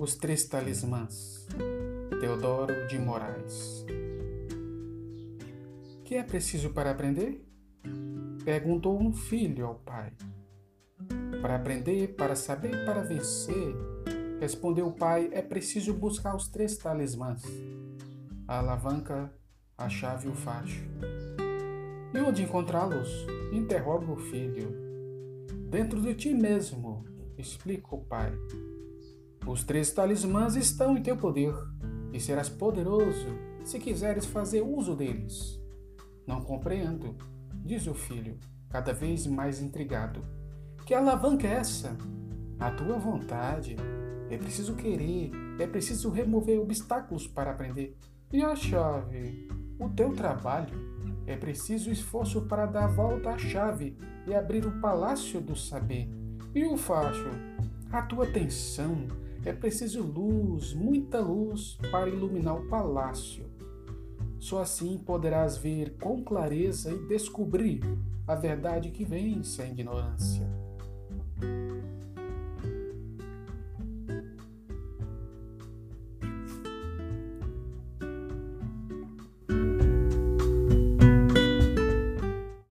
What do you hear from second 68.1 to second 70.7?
a verdade que vence a ignorância.